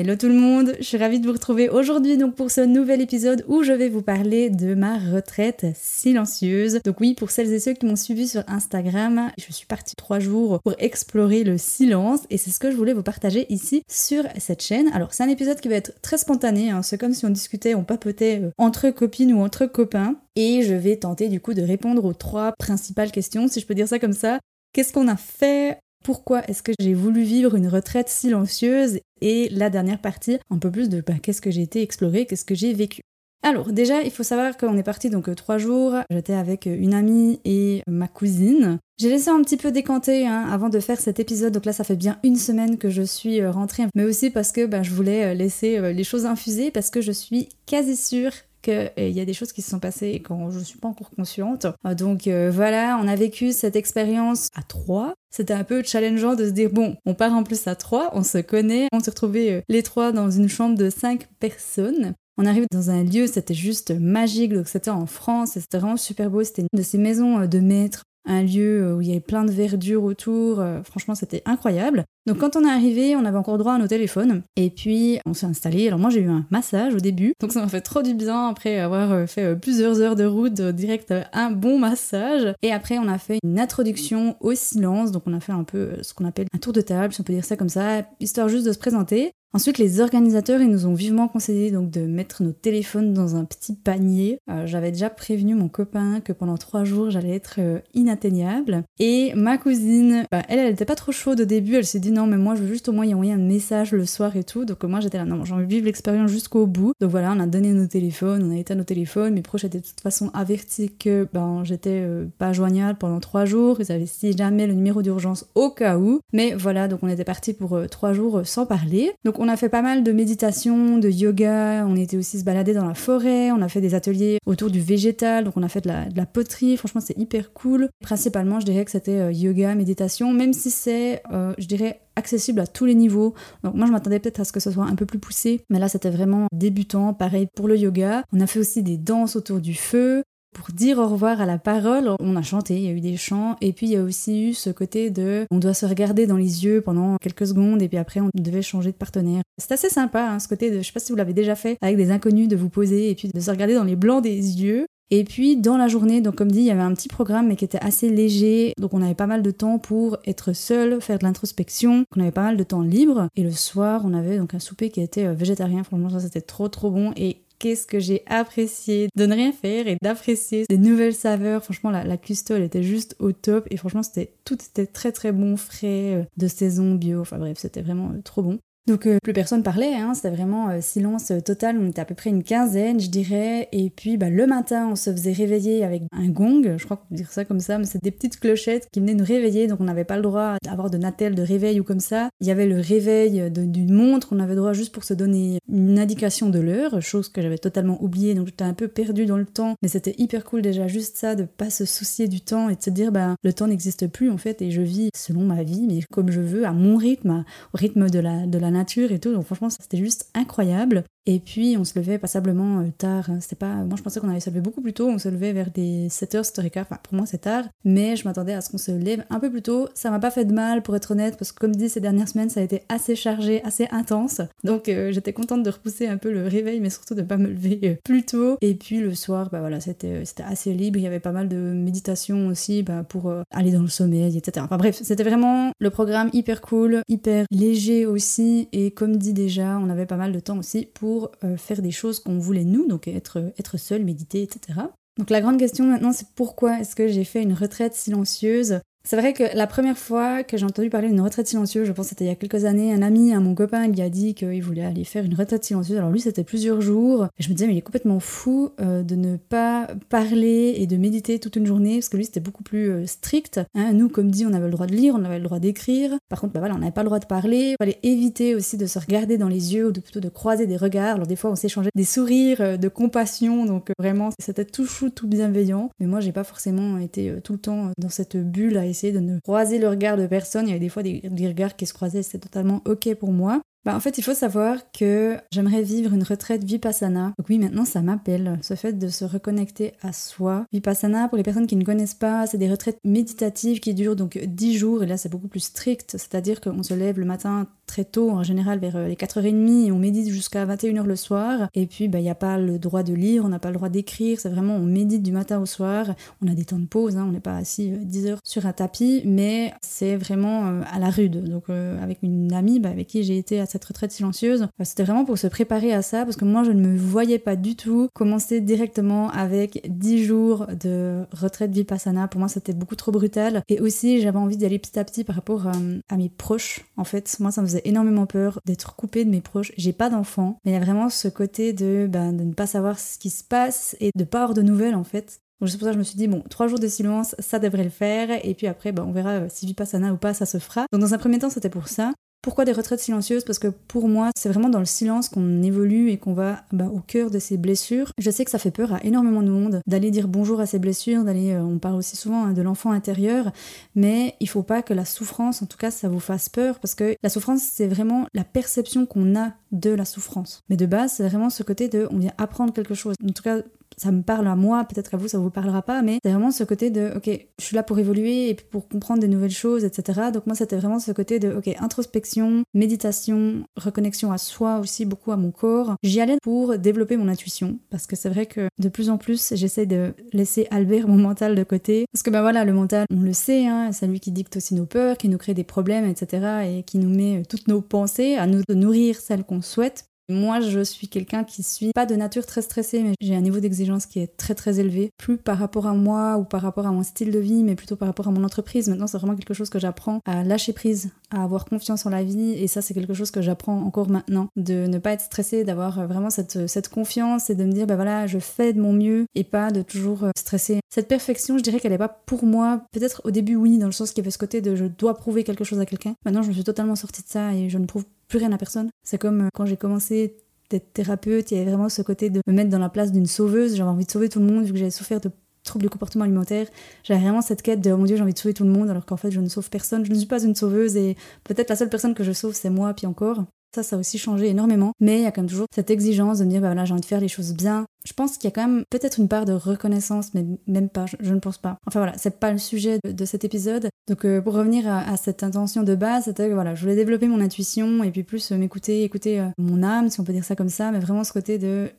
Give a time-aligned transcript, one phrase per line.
[0.00, 3.02] Hello tout le monde, je suis ravie de vous retrouver aujourd'hui donc pour ce nouvel
[3.02, 6.80] épisode où je vais vous parler de ma retraite silencieuse.
[6.86, 10.18] Donc oui, pour celles et ceux qui m'ont suivi sur Instagram, je suis partie trois
[10.18, 14.24] jours pour explorer le silence et c'est ce que je voulais vous partager ici sur
[14.38, 14.88] cette chaîne.
[14.94, 16.80] Alors c'est un épisode qui va être très spontané, hein.
[16.80, 20.72] c'est comme si on discutait, on papotait euh, entre copines ou entre copains et je
[20.72, 23.98] vais tenter du coup de répondre aux trois principales questions, si je peux dire ça
[23.98, 24.38] comme ça.
[24.72, 29.70] Qu'est-ce qu'on a fait pourquoi est-ce que j'ai voulu vivre une retraite silencieuse et la
[29.70, 32.72] dernière partie, un peu plus de bah, qu'est-ce que j'ai été explorer, qu'est-ce que j'ai
[32.72, 33.00] vécu?
[33.42, 35.94] Alors déjà, il faut savoir qu'on est parti donc euh, trois jours.
[36.10, 38.78] J'étais avec euh, une amie et ma cousine.
[38.98, 41.54] J'ai laissé un petit peu décanter hein, avant de faire cet épisode.
[41.54, 44.52] Donc là, ça fait bien une semaine que je suis euh, rentrée, mais aussi parce
[44.52, 48.90] que bah, je voulais laisser les choses infuser parce que je suis quasi sûre qu'il
[48.96, 51.66] y a des choses qui se sont passées quand je ne suis pas encore consciente.
[51.96, 55.14] Donc voilà, on a vécu cette expérience à trois.
[55.30, 58.22] C'était un peu challengeant de se dire bon, on part en plus à trois, on
[58.22, 62.14] se connaît, on s'est retrouvés les trois dans une chambre de cinq personnes.
[62.42, 66.30] On arrive dans un lieu, c'était juste magique, donc c'était en France, c'était vraiment super
[66.30, 69.10] beau, c'était une de ces maisons euh, de maître, un lieu euh, où il y
[69.10, 72.04] avait plein de verdure autour, euh, franchement c'était incroyable.
[72.26, 75.34] Donc quand on est arrivé, on avait encore droit à nos téléphones, et puis on
[75.34, 78.02] s'est installé, alors moi j'ai eu un massage au début, donc ça m'a fait trop
[78.02, 82.98] du bien après avoir fait plusieurs heures de route direct un bon massage, et après
[82.98, 86.26] on a fait une introduction au silence, donc on a fait un peu ce qu'on
[86.26, 88.72] appelle un tour de table, si on peut dire ça comme ça, histoire juste de
[88.72, 93.12] se présenter, Ensuite, les organisateurs, ils nous ont vivement conseillé donc de mettre nos téléphones
[93.12, 94.38] dans un petit panier.
[94.48, 98.84] Euh, j'avais déjà prévenu mon copain que pendant trois jours, j'allais être euh, inatteignable.
[99.00, 101.74] Et ma cousine, bah, elle, elle était pas trop chaude au début.
[101.74, 103.90] Elle s'est dit non, mais moi, je veux juste au moins y envoyer un message
[103.90, 104.64] le soir et tout.
[104.64, 106.92] Donc moi, j'étais là, non, j'ai envie de vivre l'expérience jusqu'au bout.
[107.00, 109.34] Donc voilà, on a donné nos téléphones, on a éteint nos téléphones.
[109.34, 113.46] Mes proches étaient de toute façon avertis que ben, j'étais euh, pas joignable pendant trois
[113.46, 113.78] jours.
[113.80, 116.20] Ils avaient si jamais le numéro d'urgence au cas où.
[116.32, 119.10] Mais voilà, donc on était parti pour trois jours sans parler.
[119.42, 122.84] On a fait pas mal de méditation, de yoga, on était aussi se balader dans
[122.84, 125.88] la forêt, on a fait des ateliers autour du végétal, donc on a fait de
[125.88, 127.88] la, poterie, franchement c'est hyper cool.
[128.02, 132.60] Principalement je dirais que c'était euh, yoga, méditation, même si c'est, euh, je dirais, accessible
[132.60, 133.32] à tous les niveaux.
[133.64, 135.78] Donc moi je m'attendais peut-être à ce que ce soit un peu plus poussé, mais
[135.78, 137.14] là c'était vraiment débutant.
[137.14, 138.24] Pareil pour le yoga.
[138.34, 141.58] On a fait aussi des danses autour du feu pour dire au revoir à la
[141.58, 144.02] parole, on a chanté, il y a eu des chants, et puis il y a
[144.02, 147.82] aussi eu ce côté de on doit se regarder dans les yeux pendant quelques secondes,
[147.82, 149.42] et puis après on devait changer de partenaire.
[149.58, 151.78] C'est assez sympa, hein, ce côté de, je sais pas si vous l'avez déjà fait,
[151.80, 154.62] avec des inconnus, de vous poser, et puis de se regarder dans les blancs des
[154.62, 154.86] yeux.
[155.12, 157.56] Et puis dans la journée, donc comme dit, il y avait un petit programme mais
[157.56, 161.18] qui était assez léger, donc on avait pas mal de temps pour être seul, faire
[161.18, 163.26] de l'introspection, on avait pas mal de temps libre.
[163.34, 166.40] Et le soir, on avait donc un souper qui était euh, végétarien, franchement ça c'était
[166.40, 170.78] trop trop bon et qu'est-ce que j'ai apprécié de ne rien faire et d'apprécier des
[170.78, 171.62] nouvelles saveurs.
[171.62, 175.12] Franchement, la, la custo, elle était juste au top et franchement, c'était tout était très
[175.12, 177.20] très bon, frais, euh, de saison, bio.
[177.20, 178.58] Enfin bref, c'était vraiment euh, trop bon.
[178.90, 182.04] Donc euh, plus personne parlait, hein, c'était vraiment euh, silence euh, total, on était à
[182.04, 185.84] peu près une quinzaine je dirais, et puis bah, le matin on se faisait réveiller
[185.84, 188.40] avec un gong, je crois qu'on peut dire ça comme ça, mais c'est des petites
[188.40, 191.42] clochettes qui venaient nous réveiller, donc on n'avait pas le droit d'avoir de natel de
[191.42, 192.30] réveil ou comme ça.
[192.40, 196.00] Il y avait le réveil d'une montre, on avait droit juste pour se donner une
[196.00, 199.46] indication de l'heure, chose que j'avais totalement oubliée, donc j'étais un peu perdue dans le
[199.46, 202.74] temps, mais c'était hyper cool déjà juste ça, de pas se soucier du temps et
[202.74, 204.62] de se dire bah le temps n'existe plus en fait.
[204.62, 208.10] Et je vis selon ma vie, mais comme je veux, à mon rythme, au rythme
[208.10, 208.79] de la, de la nature
[209.12, 209.32] et tout.
[209.32, 211.04] Donc franchement, c'était juste incroyable.
[211.26, 213.28] Et puis on se levait passablement euh, tard.
[213.28, 213.38] Hein.
[213.40, 213.74] C'était pas.
[213.84, 215.08] Moi je pensais qu'on allait se lever beaucoup plus tôt.
[215.08, 216.80] On se levait vers des 7h, 7h15.
[216.80, 217.64] Enfin pour moi c'est tard.
[217.84, 219.88] Mais je m'attendais à ce qu'on se lève un peu plus tôt.
[219.94, 221.36] Ça m'a pas fait de mal pour être honnête.
[221.36, 224.40] Parce que comme dit ces dernières semaines ça a été assez chargé, assez intense.
[224.64, 226.80] Donc euh, j'étais contente de repousser un peu le réveil.
[226.80, 228.56] Mais surtout de pas me lever euh, plus tôt.
[228.62, 230.98] Et puis le soir bah voilà c'était assez libre.
[230.98, 234.64] Il y avait pas mal de méditation aussi bah, pour aller dans le sommeil etc.
[234.64, 238.68] Enfin bref c'était vraiment le programme hyper cool, hyper léger aussi.
[238.72, 241.09] Et comme dit déjà on avait pas mal de temps aussi pour
[241.44, 244.80] euh, faire des choses qu'on voulait nous, donc être, être seul, méditer, etc.
[245.18, 249.16] Donc la grande question maintenant c'est pourquoi est-ce que j'ai fait une retraite silencieuse C'est
[249.16, 252.10] vrai que la première fois que j'ai entendu parler d'une retraite silencieuse, je pense que
[252.10, 254.62] c'était il y a quelques années, un ami, un mon copain, lui a dit qu'il
[254.62, 255.96] voulait aller faire une retraite silencieuse.
[255.96, 257.26] Alors lui, c'était plusieurs jours.
[257.38, 260.98] Je me disais, mais il est complètement fou euh, de ne pas parler et de
[260.98, 263.60] méditer toute une journée, parce que lui, c'était beaucoup plus euh, strict.
[263.74, 263.94] Hein.
[263.94, 266.12] Nous, comme dit, on avait le droit de lire, on avait le droit d'écrire.
[266.28, 267.70] Par contre, bah voilà, on n'avait pas le droit de parler.
[267.70, 270.66] Il fallait éviter aussi de se regarder dans les yeux, ou de, plutôt de croiser
[270.66, 271.14] des regards.
[271.14, 275.08] Alors des fois, on s'échangeait des sourires euh, de compassion, donc vraiment, c'était tout chou,
[275.08, 275.90] tout bienveillant.
[276.00, 279.20] Mais moi, j'ai pas forcément été tout le temps dans cette bulle à essayer de
[279.20, 280.66] ne croiser le regard de personne.
[280.66, 283.62] Il y avait des fois des, regards qui se croisaient, c'était totalement ok pour moi.
[283.84, 287.32] Bah, en fait, il faut savoir que j'aimerais vivre une retraite vipassana.
[287.38, 290.66] Donc oui, maintenant ça m'appelle, ce fait de se reconnecter à soi.
[290.72, 294.38] Vipassana, pour les personnes qui ne connaissent pas, c'est des retraites méditatives qui durent donc
[294.38, 298.04] 10 jours, et là c'est beaucoup plus strict, c'est-à-dire qu'on se lève le matin très
[298.04, 301.68] tôt, en général vers euh, les 4h30, et on médite jusqu'à 21h le soir.
[301.74, 303.74] Et puis, bah, il n'y a pas le droit de lire, on n'a pas le
[303.74, 306.14] droit d'écrire, c'est vraiment, on médite du matin au soir.
[306.42, 308.66] On a des temps de pause, hein, on n'est pas assis 10 euh, heures sur
[308.66, 311.42] un tapis, mais c'est vraiment euh, à la rude.
[311.50, 315.04] Donc, avec une amie bah, avec qui j'ai été à cette retraite silencieuse, bah, c'était
[315.04, 317.76] vraiment pour se préparer à ça, parce que moi, je ne me voyais pas du
[317.76, 322.28] tout commencer directement avec 10 jours de retraite vipassana.
[322.28, 323.62] Pour moi, c'était beaucoup trop brutal.
[323.68, 326.80] Et aussi, j'avais envie d'y aller petit à petit par rapport à mes proches.
[326.96, 329.72] En fait, moi, ça me faisait énormément peur d'être coupée de mes proches.
[329.76, 332.66] J'ai pas d'enfants, mais il y a vraiment ce côté de, ben, de ne pas
[332.66, 335.40] savoir ce qui se passe et de pas avoir de nouvelles en fait.
[335.60, 337.58] Donc c'est pour ça que je me suis dit, bon, trois jours de silence, ça
[337.58, 338.30] devrait le faire.
[338.44, 340.86] Et puis après, ben, on verra euh, si Vipassana ou pas, ça se fera.
[340.92, 342.14] Donc dans un premier temps, c'était pour ça.
[342.42, 343.44] Pourquoi des retraites silencieuses?
[343.44, 346.86] Parce que pour moi, c'est vraiment dans le silence qu'on évolue et qu'on va bah,
[346.86, 348.12] au cœur de ses blessures.
[348.16, 350.78] Je sais que ça fait peur à énormément de monde d'aller dire bonjour à ses
[350.78, 353.52] blessures, d'aller, euh, on parle aussi souvent hein, de l'enfant intérieur,
[353.94, 356.94] mais il faut pas que la souffrance, en tout cas, ça vous fasse peur, parce
[356.94, 360.62] que la souffrance, c'est vraiment la perception qu'on a de la souffrance.
[360.70, 363.14] Mais de base, c'est vraiment ce côté de, on vient apprendre quelque chose.
[363.22, 363.58] En tout cas,
[364.00, 366.50] ça me parle à moi, peut-être qu'à vous ça vous parlera pas, mais c'est vraiment
[366.50, 369.84] ce côté de ok, je suis là pour évoluer et pour comprendre des nouvelles choses,
[369.84, 370.30] etc.
[370.32, 375.32] Donc moi c'était vraiment ce côté de ok, introspection, méditation, reconnexion à soi aussi, beaucoup
[375.32, 375.96] à mon corps.
[376.02, 379.54] J'y allais pour développer mon intuition, parce que c'est vrai que de plus en plus
[379.54, 383.20] j'essaie de laisser Albert mon mental de côté, parce que ben voilà, le mental, on
[383.20, 386.06] le sait, hein, c'est lui qui dicte aussi nos peurs, qui nous crée des problèmes,
[386.06, 386.78] etc.
[386.78, 390.80] et qui nous met toutes nos pensées à nous nourrir celles qu'on souhaite moi, je
[390.80, 394.20] suis quelqu'un qui suis pas de nature très stressée, mais j'ai un niveau d'exigence qui
[394.20, 395.10] est très très élevé.
[395.18, 397.96] Plus par rapport à moi ou par rapport à mon style de vie, mais plutôt
[397.96, 398.88] par rapport à mon entreprise.
[398.88, 402.22] Maintenant, c'est vraiment quelque chose que j'apprends à lâcher prise, à avoir confiance en la
[402.22, 402.52] vie.
[402.52, 404.48] Et ça, c'est quelque chose que j'apprends encore maintenant.
[404.56, 407.96] De ne pas être stressée, d'avoir vraiment cette, cette confiance et de me dire, bah
[407.96, 410.80] voilà, je fais de mon mieux et pas de toujours euh, stresser.
[410.88, 412.82] Cette perfection, je dirais qu'elle n'est pas pour moi.
[412.92, 415.14] Peut-être au début, oui, dans le sens qu'il y avait ce côté de je dois
[415.14, 416.14] prouver quelque chose à quelqu'un.
[416.24, 418.58] Maintenant, je me suis totalement sortie de ça et je ne prouve plus rien à
[418.58, 418.88] personne.
[419.04, 420.36] C'est comme euh, quand j'ai commencé
[420.70, 423.26] d'être thérapeute, il y avait vraiment ce côté de me mettre dans la place d'une
[423.26, 423.76] sauveuse.
[423.76, 425.30] J'avais envie de sauver tout le monde vu que j'avais souffert de
[425.64, 426.68] troubles du comportement alimentaire.
[427.02, 428.88] J'avais vraiment cette quête de oh mon dieu, j'ai envie de sauver tout le monde
[428.88, 430.04] alors qu'en fait je ne sauve personne.
[430.04, 432.70] Je ne suis pas une sauveuse et peut-être la seule personne que je sauve c'est
[432.70, 433.44] moi, puis encore.
[433.74, 434.92] Ça, ça a aussi changé énormément.
[435.00, 436.92] Mais il y a quand même toujours cette exigence de me dire, bah voilà, j'ai
[436.92, 437.86] envie de faire les choses bien.
[438.04, 441.04] Je pense qu'il y a quand même peut-être une part de reconnaissance, mais même pas,
[441.20, 441.78] je, ne pense pas.
[441.86, 443.88] Enfin voilà, c'est pas le sujet de, cet épisode.
[444.08, 447.28] Donc euh, pour revenir à, cette intention de base, c'était que voilà, je voulais développer
[447.28, 450.44] mon intuition et puis plus euh, m'écouter, écouter euh, mon âme, si on peut dire
[450.44, 451.90] ça comme ça, mais vraiment ce côté de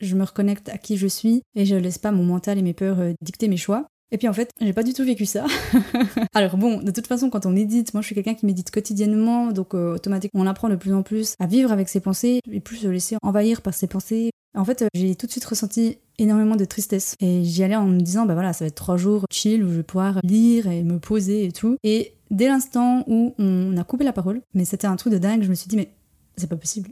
[0.00, 2.74] je me reconnecte à qui je suis et je laisse pas mon mental et mes
[2.74, 3.86] peurs dicter mes choix.
[4.12, 5.46] Et puis en fait, j'ai pas du tout vécu ça.
[6.34, 9.50] Alors bon, de toute façon, quand on médite, moi je suis quelqu'un qui médite quotidiennement,
[9.50, 12.60] donc euh, automatiquement on apprend de plus en plus à vivre avec ses pensées et
[12.60, 14.30] plus se laisser envahir par ses pensées.
[14.56, 17.86] En fait, euh, j'ai tout de suite ressenti énormément de tristesse et j'y allais en
[17.86, 20.68] me disant bah voilà, ça va être trois jours chill où je vais pouvoir lire
[20.68, 21.76] et me poser et tout.
[21.82, 25.42] Et dès l'instant où on a coupé la parole, mais c'était un truc de dingue,
[25.42, 25.90] je me suis dit mais
[26.36, 26.90] c'est pas possible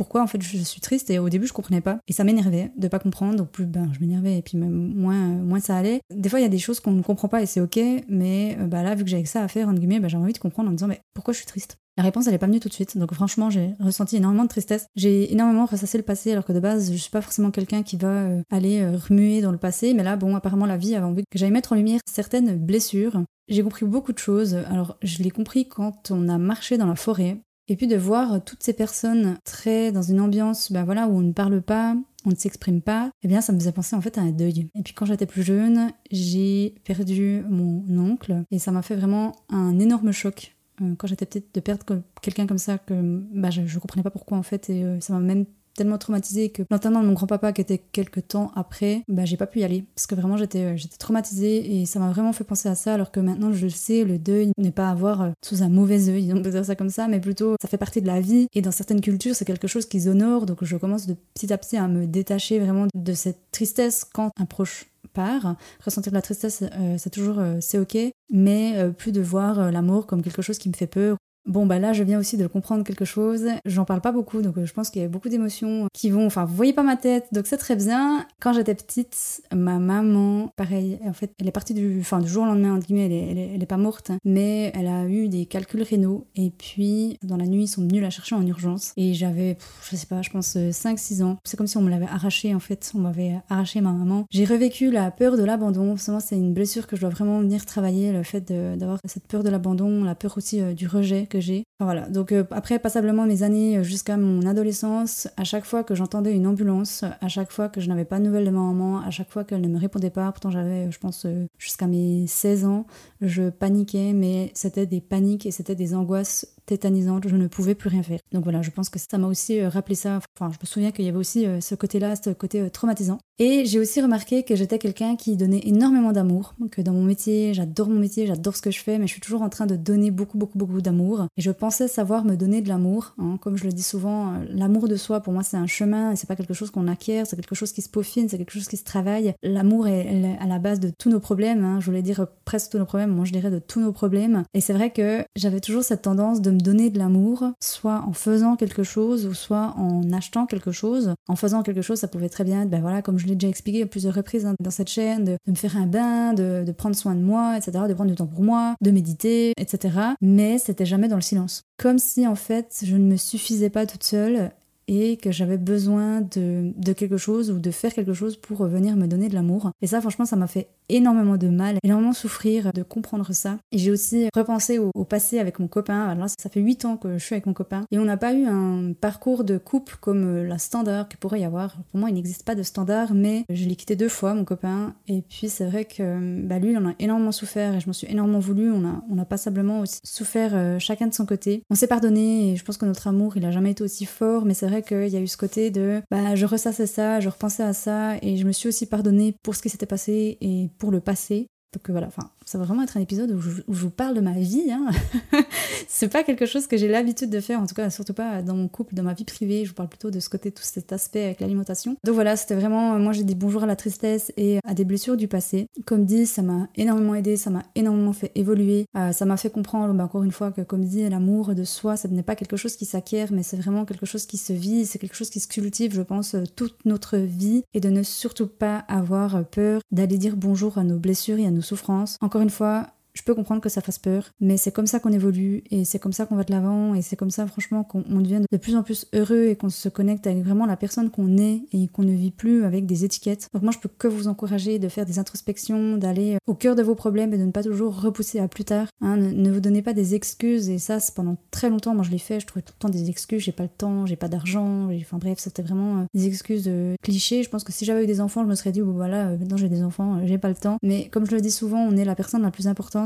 [0.00, 1.98] pourquoi en fait je suis triste et au début je comprenais pas.
[2.08, 3.46] Et ça m'énervait de pas comprendre.
[3.46, 6.00] Plus ben je m'énervais et puis même moins moins ça allait.
[6.10, 7.78] Des fois il y a des choses qu'on ne comprend pas et c'est ok.
[8.08, 10.32] Mais euh, bah là vu que j'avais ça à faire entre guillemets bah, j'ai envie
[10.32, 11.76] de comprendre en me disant mais pourquoi je suis triste?
[11.98, 12.96] La réponse elle est pas venue tout de suite.
[12.96, 14.86] Donc franchement j'ai ressenti énormément de tristesse.
[14.96, 17.98] J'ai énormément ressassé le passé alors que de base je suis pas forcément quelqu'un qui
[17.98, 19.92] va euh, aller euh, remuer dans le passé.
[19.92, 23.22] Mais là bon apparemment la vie avait envie que j'aille mettre en lumière certaines blessures.
[23.50, 24.54] J'ai compris beaucoup de choses.
[24.54, 27.40] Alors, je l'ai compris quand on a marché dans la forêt.
[27.70, 31.20] Et puis de voir toutes ces personnes très dans une ambiance ben voilà, où on
[31.20, 31.96] ne parle pas,
[32.26, 34.68] on ne s'exprime pas, eh bien ça me faisait penser en fait à un deuil.
[34.74, 39.36] Et puis quand j'étais plus jeune, j'ai perdu mon oncle et ça m'a fait vraiment
[39.50, 43.60] un énorme choc euh, quand j'étais petite de perdre quelqu'un comme ça que bah, je,
[43.60, 47.02] ne comprenais pas pourquoi en fait et euh, ça m'a même tellement traumatisée que l'enterrement
[47.02, 49.84] de mon grand-papa qui était quelques temps après, bah j'ai pas pu y aller.
[49.94, 52.94] Parce que vraiment j'étais euh, j'étais traumatisée et ça m'a vraiment fait penser à ça
[52.94, 56.08] alors que maintenant je sais, le deuil n'est pas à voir euh, sous un mauvais
[56.08, 58.46] œil, on peut dire ça comme ça, mais plutôt ça fait partie de la vie.
[58.54, 61.58] Et dans certaines cultures c'est quelque chose qu'ils honorent donc je commence de petit à
[61.58, 65.56] petit à me détacher vraiment de cette tristesse quand un proche part.
[65.84, 66.62] Ressentir de la tristesse,
[66.98, 67.96] c'est toujours c'est ok,
[68.30, 71.92] mais plus de voir l'amour comme quelque chose qui me fait peur Bon, bah là,
[71.92, 73.46] je viens aussi de comprendre quelque chose.
[73.64, 76.26] J'en parle pas beaucoup, donc euh, je pense qu'il y a beaucoup d'émotions qui vont.
[76.26, 78.26] Enfin, vous voyez pas ma tête, donc c'est très bien.
[78.40, 82.42] Quand j'étais petite, ma maman, pareil, en fait, elle est partie du, enfin, du jour
[82.42, 85.46] au lendemain, entre guillemets, elle est, elle est, pas morte, mais elle a eu des
[85.46, 86.26] calculs rénaux.
[86.36, 88.92] Et puis, dans la nuit, ils sont venus la chercher en urgence.
[88.96, 89.56] Et j'avais,
[89.90, 91.38] je sais pas, je pense 5-6 euh, ans.
[91.44, 92.92] C'est comme si on me l'avait arraché, en fait.
[92.94, 94.26] On m'avait arraché ma maman.
[94.30, 95.96] J'ai revécu la peur de l'abandon.
[95.96, 99.48] c'est une blessure que je dois vraiment venir travailler, le fait d'avoir cette peur de
[99.48, 101.64] l'abandon, la peur aussi euh, du rejet que j'ai.
[101.80, 105.94] voilà, donc euh, après passablement mes années euh, jusqu'à mon adolescence, à chaque fois que
[105.94, 109.00] j'entendais une ambulance, à chaque fois que je n'avais pas de nouvelles de ma maman,
[109.00, 112.26] à chaque fois qu'elle ne me répondait pas, pourtant j'avais, je pense, euh, jusqu'à mes
[112.26, 112.86] 16 ans,
[113.22, 117.88] je paniquais, mais c'était des paniques et c'était des angoisses tétanisante, je ne pouvais plus
[117.88, 118.20] rien faire.
[118.32, 120.20] Donc voilà, je pense que ça m'a aussi euh, rappelé ça.
[120.38, 123.18] Enfin, je me souviens qu'il y avait aussi euh, ce côté-là, ce côté euh, traumatisant.
[123.40, 127.54] Et j'ai aussi remarqué que j'étais quelqu'un qui donnait énormément d'amour, que dans mon métier,
[127.54, 129.76] j'adore mon métier, j'adore ce que je fais, mais je suis toujours en train de
[129.76, 131.26] donner beaucoup, beaucoup, beaucoup d'amour.
[131.36, 133.14] Et je pensais savoir me donner de l'amour.
[133.18, 133.38] Hein.
[133.40, 136.36] Comme je le dis souvent, l'amour de soi, pour moi, c'est un chemin, c'est pas
[136.36, 138.84] quelque chose qu'on acquiert, c'est quelque chose qui se peaufine, c'est quelque chose qui se
[138.84, 139.32] travaille.
[139.42, 141.64] L'amour est, à la base de tous nos problèmes.
[141.64, 141.80] Hein.
[141.80, 144.44] Je voulais dire presque tous nos problèmes, moi je dirais de tous nos problèmes.
[144.52, 148.12] Et c'est vrai que j'avais toujours cette tendance de me donner de l'amour, soit en
[148.12, 151.14] faisant quelque chose ou soit en achetant quelque chose.
[151.28, 153.48] En faisant quelque chose, ça pouvait très bien être, ben voilà, comme je l'ai déjà
[153.48, 156.72] expliqué à plusieurs reprises hein, dans cette chaîne, de, me faire un bain, de, de,
[156.72, 159.94] prendre soin de moi, etc., de prendre du temps pour moi, de méditer, etc.
[160.20, 161.62] Mais c'était jamais dans le silence.
[161.78, 164.50] Comme si en fait je ne me suffisais pas toute seule
[164.92, 168.96] et que j'avais besoin de, de, quelque chose ou de faire quelque chose pour venir
[168.96, 169.70] me donner de l'amour.
[169.82, 173.58] Et ça, franchement, ça m'a fait énormément de mal, énormément souffrir de comprendre ça.
[173.72, 176.06] Et j'ai aussi repensé au, passé avec mon copain.
[176.08, 178.32] Alors ça fait 8 ans que je suis avec mon copain et on n'a pas
[178.34, 181.76] eu un parcours de couple comme euh, la standard qu'il pourrait y avoir.
[181.90, 184.94] Pour moi, il n'existe pas de standard, mais je l'ai quitté deux fois, mon copain.
[185.08, 187.92] Et puis c'est vrai que bah, lui, il en a énormément souffert et je m'en
[187.92, 188.70] suis énormément voulu.
[188.70, 191.62] On a, on a passablement aussi souffert euh, chacun de son côté.
[191.70, 194.44] On s'est pardonné et je pense que notre amour, il a jamais été aussi fort,
[194.44, 197.28] mais c'est vrai qu'il y a eu ce côté de bah, je ressassais ça, je
[197.28, 200.70] repensais à ça et je me suis aussi pardonné pour ce qui s'était passé et
[200.80, 201.46] pour le passé.
[201.72, 204.32] Donc voilà, enfin, ça va vraiment être un épisode où je, vous parle de ma
[204.32, 204.72] vie.
[204.72, 204.88] Hein.
[205.88, 208.56] c'est pas quelque chose que j'ai l'habitude de faire, en tout cas, surtout pas dans
[208.56, 209.64] mon couple, dans ma vie privée.
[209.64, 211.94] Je vous parle plutôt de ce côté, tout cet aspect avec l'alimentation.
[212.02, 215.16] Donc voilà, c'était vraiment, moi j'ai dit bonjour à la tristesse et à des blessures
[215.16, 215.68] du passé.
[215.86, 218.86] Comme dit, ça m'a énormément aidé, ça m'a énormément fait évoluer.
[218.96, 221.96] Euh, ça m'a fait comprendre, bah, encore une fois, que comme dit, l'amour de soi,
[221.96, 224.86] ça n'est pas quelque chose qui s'acquiert, mais c'est vraiment quelque chose qui se vit,
[224.86, 228.02] c'est quelque chose qui se cultive, je pense, euh, toute notre vie et de ne
[228.02, 232.16] surtout pas avoir peur d'aller dire bonjour à nos blessures et à nos souffrances.
[232.20, 235.12] Encore une fois, je peux comprendre que ça fasse peur, mais c'est comme ça qu'on
[235.12, 238.20] évolue et c'est comme ça qu'on va de l'avant et c'est comme ça franchement qu'on
[238.20, 241.36] devient de plus en plus heureux et qu'on se connecte avec vraiment la personne qu'on
[241.36, 243.48] est et qu'on ne vit plus avec des étiquettes.
[243.52, 246.82] Donc moi je peux que vous encourager de faire des introspections, d'aller au cœur de
[246.82, 248.88] vos problèmes et de ne pas toujours repousser à plus tard.
[249.00, 249.16] Hein.
[249.16, 252.18] ne, vous donnez pas des excuses et ça c'est pendant très longtemps moi je l'ai
[252.18, 254.88] fait, je trouvais tout le temps des excuses, j'ai pas le temps, j'ai pas d'argent,
[255.00, 257.42] enfin bref c'était vraiment euh, des excuses de clichés.
[257.42, 259.38] Je pense que si j'avais eu des enfants je me serais dit bon voilà euh,
[259.38, 260.78] maintenant j'ai des enfants, euh, j'ai pas le temps.
[260.82, 262.99] Mais comme je le dis souvent on est la personne la plus importante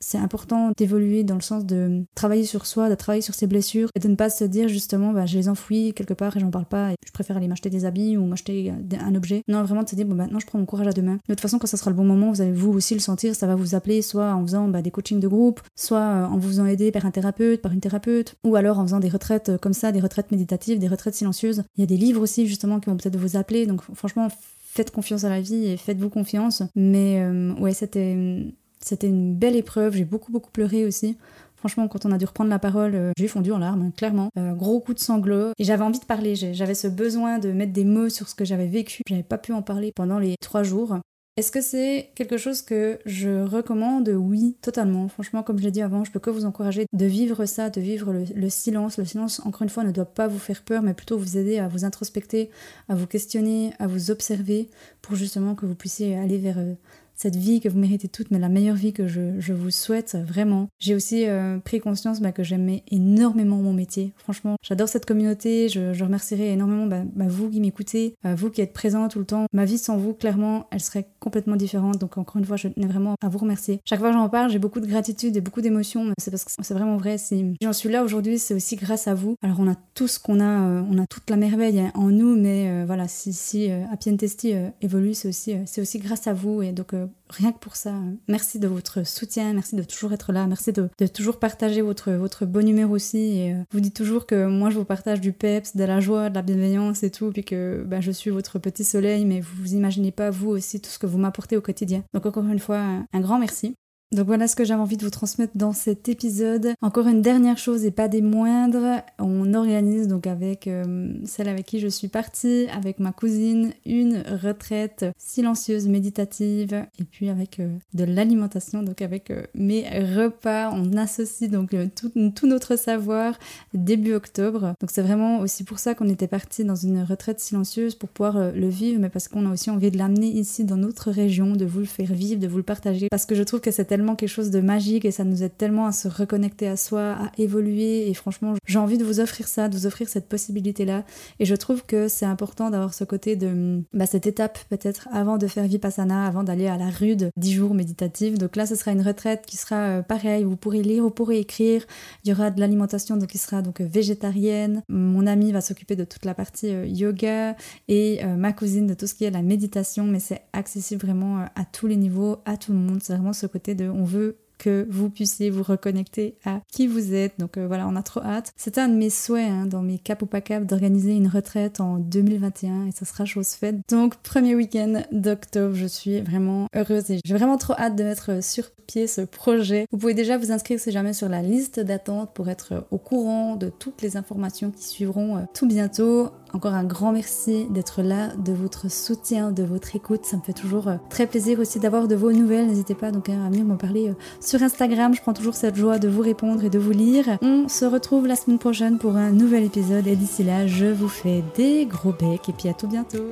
[0.00, 3.88] c'est important d'évoluer dans le sens de travailler sur soi, de travailler sur ses blessures
[3.94, 6.50] et de ne pas se dire justement bah, je les enfouis quelque part et j'en
[6.50, 9.42] parle pas et je préfère aller m'acheter des habits ou m'acheter un objet.
[9.48, 11.18] Non, vraiment de se dire bon maintenant je prends mon courage à deux mains.
[11.28, 13.34] De toute façon quand ça sera le bon moment, vous allez vous aussi le sentir,
[13.34, 16.38] ça va vous appeler soit en faisant bah, des coachings de groupe, soit euh, en
[16.38, 19.48] vous faisant aider par un thérapeute, par une thérapeute ou alors en faisant des retraites
[19.48, 21.64] euh, comme ça, des retraites méditatives, des retraites silencieuses.
[21.76, 24.28] Il y a des livres aussi justement qui vont peut-être vous appeler donc franchement
[24.60, 26.62] faites confiance à la vie et faites-vous confiance.
[26.76, 28.44] Mais euh, ouais, c'était
[28.80, 31.16] c'était une belle épreuve, j'ai beaucoup beaucoup pleuré aussi.
[31.58, 34.30] Franchement, quand on a dû reprendre la parole, euh, j'ai fondu en larmes, clairement.
[34.38, 35.50] Euh, gros coup de sanglot.
[35.58, 38.44] Et j'avais envie de parler, j'avais ce besoin de mettre des mots sur ce que
[38.44, 39.02] j'avais vécu.
[39.08, 40.98] J'avais pas pu en parler pendant les trois jours.
[41.36, 44.08] Est-ce que c'est quelque chose que je recommande?
[44.08, 45.08] Oui, totalement.
[45.08, 47.80] Franchement, comme je l'ai dit avant, je peux que vous encourager de vivre ça, de
[47.80, 48.98] vivre le, le, silence.
[48.98, 51.58] Le silence, encore une fois, ne doit pas vous faire peur, mais plutôt vous aider
[51.58, 52.50] à vous introspecter,
[52.88, 54.68] à vous questionner, à vous observer,
[55.00, 56.74] pour justement que vous puissiez aller vers euh,
[57.18, 60.68] cette vie que vous méritez toutes, mais la meilleure vie que je, vous souhaite vraiment.
[60.78, 64.12] J'ai aussi euh, pris conscience bah, que j'aimais énormément mon métier.
[64.16, 65.68] Franchement, j'adore cette communauté.
[65.68, 69.18] Je, je remercierai énormément bah, bah, vous qui m'écoutez, euh, vous qui êtes présents tout
[69.18, 69.46] le temps.
[69.52, 71.98] Ma vie sans vous, clairement, elle serait complètement différente.
[71.98, 73.80] Donc encore une fois, je tenais vraiment à vous remercier.
[73.84, 76.12] Chaque fois que j'en parle, j'ai beaucoup de gratitude et beaucoup d'émotions.
[76.18, 77.18] C'est parce que c'est vraiment vrai.
[77.18, 79.34] Si j'en suis là aujourd'hui, c'est aussi grâce à vous.
[79.42, 82.36] Alors on a tout ce qu'on a, euh, on a toute la merveille en nous,
[82.36, 86.62] mais voilà, si, si Happy Testy évolue, c'est aussi, c'est aussi grâce à vous.
[86.62, 86.94] Et donc
[87.30, 87.92] rien que pour ça,
[88.28, 92.46] merci de votre soutien, merci de toujours être là, merci de, toujours partager votre, votre
[92.46, 93.18] bonne humeur aussi.
[93.18, 96.30] Et euh, vous dites toujours que moi je vous partage du peps, de la joie,
[96.30, 99.62] de la bienveillance et tout, puis que bah, je suis votre petit soleil, mais vous
[99.62, 102.02] vous imaginez pas vous aussi tout ce que vous m'apportez au quotidien.
[102.14, 102.80] Donc encore une fois,
[103.12, 103.74] un grand merci.
[104.10, 106.72] Donc voilà ce que j'avais envie de vous transmettre dans cet épisode.
[106.80, 111.66] Encore une dernière chose et pas des moindres, on organise donc avec euh, celle avec
[111.66, 117.76] qui je suis partie, avec ma cousine, une retraite silencieuse, méditative et puis avec euh,
[117.92, 120.70] de l'alimentation, donc avec euh, mes repas.
[120.72, 123.38] On associe donc tout, tout, notre savoir
[123.74, 124.72] début octobre.
[124.80, 128.52] Donc c'est vraiment aussi pour ça qu'on était parti dans une retraite silencieuse pour pouvoir
[128.52, 131.66] le vivre, mais parce qu'on a aussi envie de l'amener ici dans notre région, de
[131.66, 134.28] vous le faire vivre, de vous le partager, parce que je trouve que c'était quelque
[134.28, 138.08] chose de magique et ça nous aide tellement à se reconnecter à soi, à évoluer.
[138.08, 141.04] Et franchement, j'ai envie de vous offrir ça, de vous offrir cette possibilité-là.
[141.40, 145.38] Et je trouve que c'est important d'avoir ce côté de bah, cette étape peut-être avant
[145.38, 148.38] de faire Vipassana, avant d'aller à la rude 10 jours méditatifs.
[148.38, 150.44] Donc là, ce sera une retraite qui sera euh, pareil.
[150.44, 151.84] Vous pourrez lire, vous pourrez écrire.
[152.24, 154.82] Il y aura de l'alimentation donc qui sera donc végétarienne.
[154.88, 157.56] Mon ami va s'occuper de toute la partie euh, yoga
[157.88, 160.04] et euh, ma cousine de tout ce qui est la méditation.
[160.04, 163.00] Mais c'est accessible vraiment à tous les niveaux, à tout le monde.
[163.02, 167.14] C'est vraiment ce côté de on veut que vous puissiez vous reconnecter à qui vous
[167.14, 167.38] êtes.
[167.38, 168.52] Donc euh, voilà, on a trop hâte.
[168.56, 171.80] C'était un de mes souhaits hein, dans mes cap ou pas cap d'organiser une retraite
[171.80, 173.76] en 2021 et ça sera chose faite.
[173.88, 178.42] Donc premier week-end d'octobre, je suis vraiment heureuse et j'ai vraiment trop hâte de mettre
[178.42, 179.86] sur pied ce projet.
[179.92, 183.56] Vous pouvez déjà vous inscrire si jamais sur la liste d'attente pour être au courant
[183.56, 186.30] de toutes les informations qui suivront euh, tout bientôt.
[186.54, 190.24] Encore un grand merci d'être là, de votre soutien, de votre écoute.
[190.24, 192.66] Ça me fait toujours euh, très plaisir aussi d'avoir de vos nouvelles.
[192.66, 195.14] N'hésitez pas donc à venir me parler sur Instagram.
[195.14, 197.38] Je prends toujours cette joie de vous répondre et de vous lire.
[197.42, 201.08] On se retrouve la semaine prochaine pour un nouvel épisode et d'ici là, je vous
[201.08, 203.24] fais des gros becs et puis à tout bientôt.